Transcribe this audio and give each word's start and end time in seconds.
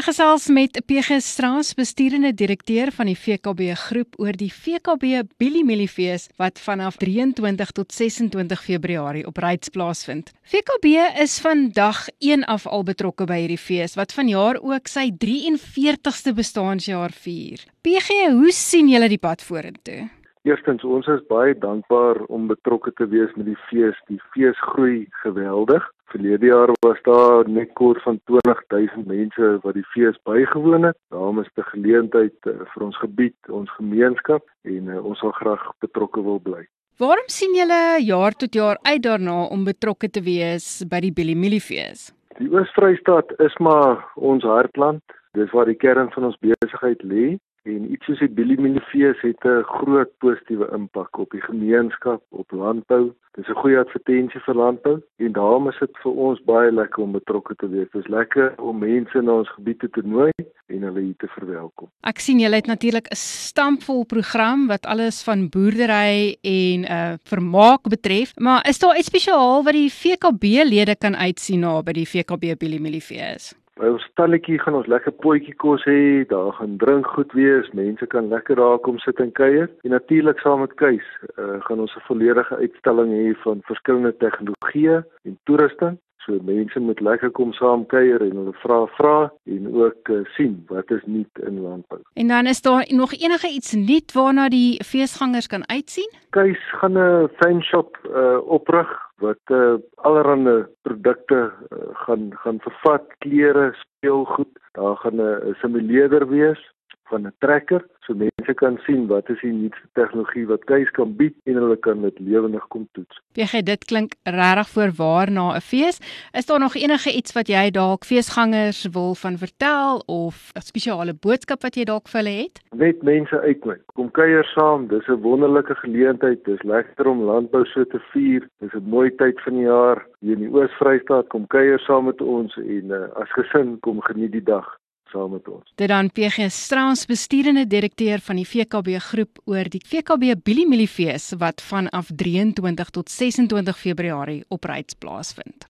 Ek 0.00 0.06
gesels 0.06 0.46
met 0.48 0.78
PG 0.88 1.18
Straas, 1.20 1.74
bestuurende 1.76 2.30
direkteur 2.32 2.88
van 2.96 3.10
die 3.10 3.16
VKB 3.20 3.74
groep 3.76 4.14
oor 4.16 4.32
die 4.32 4.48
VKB 4.48 5.26
Biliemieliefees 5.36 6.30
wat 6.40 6.56
vanaf 6.56 6.96
23 7.02 7.72
tot 7.76 7.92
26 7.92 8.62
Februarie 8.64 9.26
op 9.28 9.36
Ryds 9.44 9.68
plaasvind. 9.74 10.30
VKB 10.48 10.94
is 11.20 11.34
vandag 11.44 12.06
1 12.16 12.46
af 12.48 12.64
al 12.64 12.86
betrokke 12.88 13.26
by 13.28 13.42
hierdie 13.42 13.60
fees 13.60 13.98
wat 14.00 14.14
vanjaar 14.16 14.62
ook 14.64 14.88
sy 14.88 15.10
43ste 15.20 16.32
bestaanjaar 16.32 17.12
vier. 17.12 17.66
PG, 17.84 18.22
hoe 18.38 18.56
sien 18.56 18.88
julle 18.88 19.12
die 19.12 19.20
pad 19.20 19.44
vorentoe? 19.44 20.06
Eerstens, 20.48 20.84
ons 20.88 21.04
is 21.12 21.20
baie 21.28 21.52
dankbaar 21.52 22.22
om 22.32 22.46
betrokke 22.48 22.94
te 22.96 23.04
wees 23.12 23.32
met 23.36 23.44
die 23.44 23.58
fees. 23.68 23.96
Die 24.08 24.20
fees 24.32 24.56
groei 24.72 25.02
geweldig. 25.20 25.84
Verlede 26.08 26.48
jaar 26.48 26.72
was 26.80 27.02
daar 27.04 27.48
net 27.48 27.74
kort 27.76 28.00
van 28.02 28.16
20000 28.24 29.04
mense 29.06 29.50
wat 29.62 29.76
die 29.76 29.84
fees 29.92 30.16
bygewoon 30.24 30.88
het. 30.88 30.96
Daarom 31.12 31.42
is 31.44 31.50
dit 31.54 31.64
'n 31.64 31.70
geleentheid 31.74 32.48
uh, 32.48 32.54
vir 32.72 32.82
ons 32.82 32.96
gebied, 32.96 33.36
ons 33.48 33.70
gemeenskap 33.76 34.48
en 34.64 34.88
uh, 34.88 35.04
ons 35.04 35.18
sal 35.18 35.30
graag 35.30 35.72
betrokke 35.78 36.22
wil 36.22 36.40
bly. 36.40 36.64
Waarom 36.96 37.28
sien 37.28 37.54
julle 37.54 38.00
jaar 38.00 38.32
tot 38.32 38.54
jaar 38.54 38.78
uit 38.82 39.02
daarna 39.02 39.44
om 39.44 39.64
betrokke 39.64 40.08
te 40.08 40.22
wees 40.22 40.84
by 40.88 41.00
die 41.00 41.12
Biliemiliefees? 41.12 42.12
Die 42.38 42.48
Oos-Vrystaat 42.48 43.32
is 43.38 43.56
maar 43.58 44.08
ons 44.16 44.42
hartland. 44.42 45.02
Dis 45.32 45.50
waar 45.50 45.66
die 45.66 45.76
kern 45.76 46.10
van 46.10 46.24
ons 46.24 46.38
besigheid 46.40 47.02
lê. 47.02 47.36
En 47.68 47.90
iets 47.92 48.06
soos 48.08 48.20
die 48.22 48.28
Billy 48.32 48.56
Millefees 48.56 49.20
het 49.20 49.44
'n 49.44 49.62
groot 49.62 50.10
positiewe 50.18 50.68
impak 50.72 51.18
op 51.18 51.30
die 51.30 51.40
gemeenskap, 51.40 52.22
op 52.28 52.50
landbou. 52.50 53.12
Dis 53.36 53.48
'n 53.48 53.60
goeie 53.62 53.78
advertensie 53.78 54.40
vir 54.40 54.54
landbou 54.54 55.02
en 55.16 55.32
daarom 55.32 55.68
is 55.68 55.78
dit 55.78 55.98
vir 56.02 56.12
ons 56.12 56.40
baie 56.44 56.72
lekker 56.72 57.02
om 57.02 57.12
betrokke 57.12 57.54
te 57.56 57.68
wees. 57.68 57.90
Dit 57.92 58.04
is 58.04 58.08
lekker 58.08 58.60
om 58.60 58.78
mense 58.78 59.20
na 59.20 59.32
ons 59.32 59.48
gebiede 59.48 59.90
te 59.90 60.00
nooi 60.04 60.32
en 60.66 60.82
hulle 60.82 61.00
hier 61.00 61.16
te 61.18 61.28
verwelkom. 61.28 61.88
Ek 62.00 62.18
sien 62.18 62.38
julle 62.38 62.54
het 62.54 62.66
natuurlik 62.66 63.06
'n 63.10 63.16
stampvol 63.16 64.04
program 64.04 64.66
wat 64.66 64.86
alles 64.86 65.22
van 65.22 65.48
boerdery 65.48 66.36
en 66.42 66.80
'n 66.80 66.84
uh, 66.90 67.14
vermaak 67.22 67.82
betref, 67.88 68.32
maar 68.36 68.68
is 68.68 68.78
daar 68.78 68.96
iets 68.96 69.06
spesiaal 69.06 69.62
wat 69.64 69.72
die 69.72 69.92
VKB-lede 69.92 70.96
kan 70.96 71.16
uitsien 71.16 71.60
na 71.60 71.82
by 71.82 71.92
die 71.92 72.08
VKB 72.08 72.58
Billy 72.58 72.78
Millefees? 72.80 73.54
By 73.80 73.88
ons 73.88 74.02
stalletjie 74.10 74.58
gaan 74.60 74.74
ons 74.76 74.88
lekker 74.92 75.14
potjie 75.24 75.54
kos 75.62 75.86
hê, 75.88 76.26
daar 76.28 76.50
gaan 76.58 76.74
drink 76.82 77.06
goed 77.14 77.30
wees, 77.32 77.70
mense 77.72 78.04
kan 78.12 78.28
lekker 78.28 78.60
daar 78.60 78.76
kom 78.84 78.98
sit 79.00 79.22
en 79.24 79.32
kuier. 79.32 79.70
En 79.88 79.94
natuurlik 79.96 80.42
saam 80.44 80.60
met 80.60 80.74
Keis, 80.76 81.06
uh, 81.40 81.56
gaan 81.64 81.80
ons 81.80 81.96
'n 81.96 82.04
volledige 82.10 82.60
uitstalling 82.60 83.10
hê 83.16 83.32
van 83.40 83.64
verskillende 83.70 84.12
tegnologieë 84.20 85.00
en 85.24 85.38
toerusting. 85.48 85.96
So 86.26 86.36
mense 86.44 86.80
moet 86.80 87.00
lekker 87.00 87.30
kom 87.30 87.52
saam 87.52 87.86
kuier 87.86 88.20
en 88.20 88.36
hulle 88.36 88.52
vra 88.62 88.86
vra 88.98 89.32
en 89.48 89.74
ook 89.74 90.08
uh, 90.08 90.24
sien 90.36 90.64
wat 90.68 90.90
is 90.90 91.04
nuut 91.06 91.38
in 91.48 91.60
landbou. 91.60 92.00
En 92.14 92.28
dan 92.28 92.46
is 92.46 92.60
daar 92.60 92.84
nog 92.88 93.12
enige 93.12 93.48
iets 93.48 93.72
nuut 93.72 94.12
waarna 94.12 94.48
die 94.48 94.84
feesgangers 94.84 95.46
kan 95.46 95.64
uitsien? 95.68 96.10
Keis 96.30 96.60
gaan 96.80 96.98
'n 96.98 97.28
fan 97.38 97.62
shop 97.62 97.96
uh, 98.04 98.38
oprig 98.44 99.10
wat 99.20 99.40
uh, 99.46 99.74
allerlei 99.94 100.66
produkte 101.00 101.52
uh, 101.70 101.78
gaan 101.92 102.30
gaan 102.32 102.58
vervat, 102.60 103.02
klere, 103.18 103.72
speelgoed. 103.72 104.58
Daar 104.72 104.96
gaan 104.96 105.20
'n 105.20 105.54
simuleerder 105.60 106.28
wees 106.28 106.72
van 107.10 107.26
'n 107.26 107.34
trekker 107.38 107.82
so 108.10 108.16
mense 108.18 108.54
kan 108.54 108.78
sien 108.86 109.06
wat 109.10 109.28
is 109.30 109.40
die 109.44 109.52
nuutste 109.52 109.88
tegnologie 109.98 110.46
wat 110.50 110.64
tuis 110.66 110.90
kan 110.96 111.12
bied 111.16 111.36
en 111.48 111.58
hulle 111.60 111.76
kan 111.86 112.02
dit 112.02 112.18
lewendig 112.18 112.66
kom 112.72 112.86
toets. 112.96 113.20
PG 113.38 113.62
dit 113.68 113.84
klink 113.90 114.16
regtig 114.24 114.70
voorwaar 114.74 115.30
na 115.30 115.46
'n 115.56 115.60
fees. 115.60 116.00
Is 116.32 116.46
daar 116.46 116.58
nog 116.60 116.74
enige 116.74 117.10
iets 117.12 117.32
wat 117.32 117.48
jy 117.48 117.70
dalk 117.70 118.04
feesgangers 118.04 118.88
wil 118.92 119.14
van 119.14 119.38
vertel 119.38 120.02
of 120.06 120.52
'n 120.54 120.60
spesiale 120.60 121.14
boodskap 121.14 121.62
wat 121.62 121.74
jy 121.76 121.84
dalk 121.84 122.08
vir 122.08 122.20
hulle 122.20 122.36
het? 122.42 122.60
Net 122.74 123.02
mense 123.02 123.40
uitnooi. 123.40 123.78
Kom 123.94 124.10
kuier 124.10 124.44
saam, 124.44 124.88
dis 124.88 125.06
'n 125.08 125.22
wonderlike 125.22 125.74
geleentheid. 125.74 126.44
Dis 126.44 126.62
lekker 126.62 127.06
om 127.06 127.22
landbou 127.22 127.64
so 127.64 127.84
te 127.84 128.00
vier. 128.12 128.48
Dis 128.60 128.72
'n 128.74 128.88
mooi 128.88 129.10
tyd 129.16 129.40
van 129.40 129.54
die 129.54 129.66
jaar 129.66 130.06
hier 130.20 130.36
in 130.36 130.42
die 130.42 130.52
Oos-Vrystaat. 130.52 131.28
Kom 131.28 131.46
kuier 131.46 131.78
saam 131.78 132.04
met 132.04 132.20
ons 132.20 132.56
en 132.56 132.84
uh, 132.90 133.06
as 133.14 133.30
gesin 133.32 133.80
kom 133.80 134.00
geniet 134.00 134.32
die 134.32 134.42
dag 134.42 134.79
saam 135.10 135.34
met 135.34 135.48
ons. 135.48 135.72
Dit 135.74 135.88
dan 135.90 136.10
PG 136.10 136.48
Strauss 136.54 137.06
bestuurende 137.10 137.66
direkteur 137.66 138.22
van 138.24 138.40
die 138.40 138.46
VKB 138.46 138.96
groep 139.10 139.40
oor 139.44 139.68
die 139.68 139.82
VKB 139.86 140.36
Biliemieliefees 140.42 141.32
wat 141.38 141.62
vanaf 141.62 142.10
23 142.16 142.90
tot 142.90 143.10
26 143.10 143.78
Februarie 143.78 144.44
op 144.48 144.64
Ryds 144.64 144.94
plaasvind. 144.94 145.66